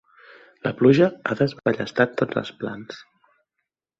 La 0.67 0.71
pluja 0.79 1.09
ha 1.25 1.35
desballestat 1.41 2.17
tots 2.21 2.41
els 2.43 2.53
plans. 2.63 3.01